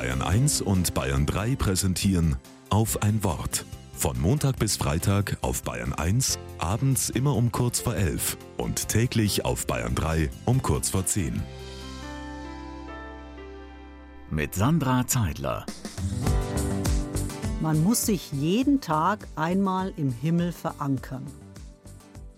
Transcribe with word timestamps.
Bayern 0.00 0.22
1 0.22 0.62
und 0.62 0.94
Bayern 0.94 1.26
3 1.26 1.56
präsentieren 1.56 2.36
auf 2.70 3.02
ein 3.02 3.22
Wort. 3.22 3.66
Von 3.92 4.18
Montag 4.18 4.58
bis 4.58 4.78
Freitag 4.78 5.36
auf 5.42 5.62
Bayern 5.62 5.92
1, 5.92 6.38
abends 6.56 7.10
immer 7.10 7.36
um 7.36 7.52
kurz 7.52 7.80
vor 7.80 7.94
11 7.94 8.38
und 8.56 8.88
täglich 8.88 9.44
auf 9.44 9.66
Bayern 9.66 9.94
3 9.94 10.30
um 10.46 10.62
kurz 10.62 10.88
vor 10.88 11.04
10. 11.04 11.42
Mit 14.30 14.54
Sandra 14.54 15.06
Zeidler. 15.06 15.66
Man 17.60 17.84
muss 17.84 18.06
sich 18.06 18.32
jeden 18.32 18.80
Tag 18.80 19.28
einmal 19.36 19.92
im 19.98 20.12
Himmel 20.12 20.52
verankern. 20.52 21.26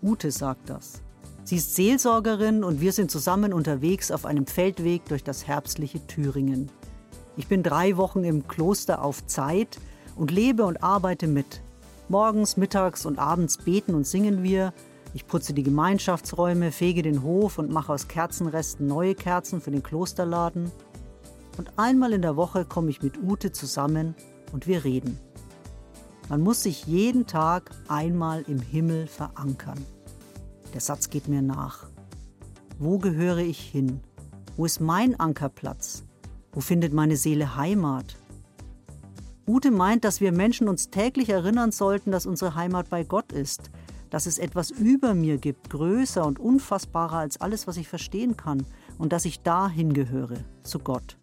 Ute 0.03 0.33
sagt 0.33 0.69
das. 0.69 1.01
Sie 1.45 1.59
ist 1.59 1.77
Seelsorgerin 1.77 2.65
und 2.65 2.81
wir 2.81 2.91
sind 2.91 3.13
zusammen 3.13 3.53
unterwegs 3.53 4.11
auf 4.11 4.27
einem 4.27 4.49
Feldweg 4.49 5.05
durch 5.05 5.23
das 5.23 5.47
herbstliche 5.47 6.05
Thüringen. 6.09 6.73
Ich 7.37 7.49
bin 7.49 7.63
drei 7.63 7.97
Wochen 7.97 8.25
im 8.25 8.47
Kloster 8.47 9.03
auf 9.03 9.27
Zeit 9.27 9.79
und 10.17 10.31
lebe 10.31 10.65
und 10.65 10.83
arbeite 10.83 11.27
mit. 11.27 11.63
Morgens, 12.09 12.59
mittags 12.59 13.07
und 13.07 13.19
abends 13.19 13.57
beten 13.57 13.95
und 13.95 14.07
singen 14.07 14.43
wir. 14.43 14.75
Ich 15.15 15.27
putze 15.27 15.55
die 15.55 15.63
Gemeinschaftsräume, 15.63 16.73
fege 16.73 17.01
den 17.01 17.23
Hof 17.23 17.59
und 17.59 17.71
mache 17.71 17.93
aus 17.93 18.09
Kerzenresten 18.09 18.87
neue 18.87 19.15
Kerzen 19.15 19.63
für 19.63 19.71
den 19.71 19.83
Klosterladen. 19.83 20.71
Und 21.57 21.73
einmal 21.79 22.13
in 22.13 22.23
der 22.23 22.37
Woche 22.37 22.67
komme 22.67 22.91
ich 22.91 23.03
mit 23.03 23.23
Ute 23.23 23.51
zusammen 23.51 24.15
und 24.53 24.67
wir 24.67 24.85
reden. 24.85 25.19
Man 26.29 26.43
muss 26.43 26.63
sich 26.63 26.87
jeden 26.87 27.27
Tag 27.27 27.71
einmal 27.89 28.43
im 28.43 28.61
Himmel 28.61 29.07
verankern. 29.07 29.85
Der 30.75 30.81
Satz 30.81 31.09
geht 31.09 31.29
mir 31.29 31.43
nach. 31.43 31.87
Wo 32.79 32.99
gehöre 32.99 33.39
ich 33.39 33.61
hin? 33.61 34.01
Wo 34.57 34.67
ist 34.67 34.81
mein 34.81 35.19
Ankerplatz? 35.19 36.05
Wo 36.53 36.61
findet 36.61 36.93
meine 36.93 37.17
Seele 37.17 37.57
Heimat? 37.57 38.17
Ute 39.47 39.71
meint, 39.71 40.05
dass 40.05 40.21
wir 40.21 40.33
Menschen 40.33 40.69
uns 40.69 40.91
täglich 40.91 41.31
erinnern 41.31 41.73
sollten, 41.73 42.13
dass 42.13 42.27
unsere 42.27 42.55
Heimat 42.55 42.91
bei 42.91 43.05
Gott 43.05 43.33
ist, 43.33 43.71
dass 44.11 44.27
es 44.27 44.39
etwas 44.39 44.71
über 44.71 45.15
mir 45.15 45.39
gibt, 45.39 45.71
größer 45.71 46.25
und 46.27 46.39
unfassbarer 46.39 47.17
als 47.17 47.41
alles, 47.41 47.67
was 47.67 47.79
ich 47.79 47.89
verstehen 47.89 48.37
kann, 48.37 48.67
und 48.99 49.15
dass 49.15 49.25
ich 49.25 49.41
dahin 49.41 49.95
gehöre, 49.95 50.37
zu 50.63 50.79
Gott. 50.79 51.17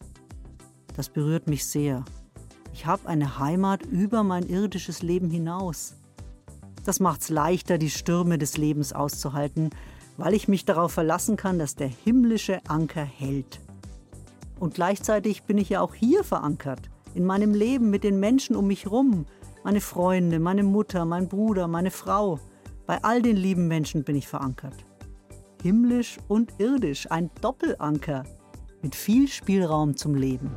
Das 0.96 1.10
berührt 1.10 1.48
mich 1.48 1.66
sehr. 1.66 2.04
Ich 2.74 2.88
habe 2.88 3.08
eine 3.08 3.38
Heimat 3.38 3.86
über 3.86 4.24
mein 4.24 4.50
irdisches 4.50 5.04
Leben 5.04 5.30
hinaus. 5.30 5.96
Das 6.86 7.00
macht 7.00 7.22
es 7.22 7.30
leichter, 7.30 7.78
die 7.78 7.92
Stürme 7.92 8.40
des 8.40 8.58
Lebens 8.58 8.94
auszuhalten, 8.94 9.70
weil 10.18 10.34
ich 10.34 10.48
mich 10.48 10.66
darauf 10.66 10.92
verlassen 10.92 11.38
kann, 11.38 11.60
dass 11.60 11.76
der 11.76 11.88
himmlische 11.88 12.62
Anker 12.68 13.04
hält. 13.04 13.60
Und 14.60 14.74
gleichzeitig 14.74 15.44
bin 15.44 15.58
ich 15.58 15.70
ja 15.70 15.82
auch 15.82 15.94
hier 15.94 16.24
verankert, 16.24 16.90
in 17.14 17.26
meinem 17.26 17.54
Leben 17.54 17.90
mit 17.90 18.04
den 18.04 18.20
Menschen 18.20 18.56
um 18.56 18.68
mich 18.68 18.92
rum, 18.92 19.26
meine 19.64 19.82
Freunde, 19.82 20.40
meine 20.40 20.64
Mutter, 20.64 21.06
mein 21.06 21.28
Bruder, 21.28 21.68
meine 21.68 21.92
Frau. 21.92 22.40
Bei 22.86 23.04
all 23.04 23.22
den 23.22 23.38
lieben 23.38 23.68
Menschen 23.68 24.04
bin 24.04 24.16
ich 24.16 24.28
verankert. 24.28 24.76
Himmlisch 25.62 26.18
und 26.28 26.54
irdisch, 26.60 27.10
ein 27.10 27.30
Doppelanker 27.42 28.24
mit 28.82 28.96
viel 28.96 29.28
Spielraum 29.28 29.96
zum 29.96 30.16
Leben. 30.16 30.52